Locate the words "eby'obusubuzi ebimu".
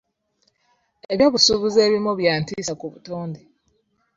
1.11-2.11